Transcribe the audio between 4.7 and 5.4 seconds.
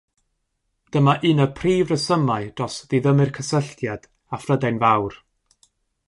Fawr.